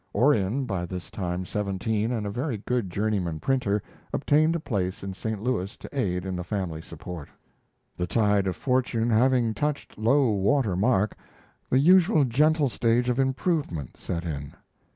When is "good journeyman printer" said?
2.57-3.83